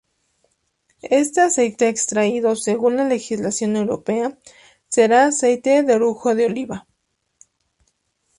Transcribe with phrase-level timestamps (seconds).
[1.03, 4.35] Este aceite extraído, según la legislación europea,
[4.89, 6.87] será aceite de orujo de oliva.